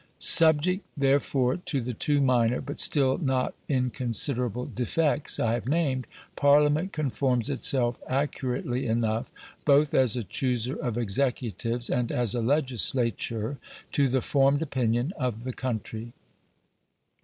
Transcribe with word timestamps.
Subject 0.17 0.83
therefore 0.97 1.57
to 1.57 1.79
the 1.79 1.93
two 1.93 2.21
minor, 2.21 2.59
but 2.59 2.79
still 2.79 3.19
not 3.19 3.53
inconsiderable, 3.69 4.65
defects 4.65 5.39
I 5.39 5.53
have 5.53 5.67
named, 5.67 6.07
Parliament 6.35 6.91
conforms 6.91 7.51
itself 7.51 8.01
accurately 8.07 8.87
enough, 8.87 9.31
both 9.63 9.93
as 9.93 10.15
a 10.17 10.23
chooser 10.23 10.75
of 10.75 10.97
executives 10.97 11.87
and 11.87 12.11
as 12.11 12.33
a 12.33 12.41
legislature, 12.41 13.59
to 13.91 14.07
the 14.07 14.21
formed 14.23 14.63
opinion 14.63 15.13
of 15.19 15.43
the 15.43 15.53
country. 15.53 16.13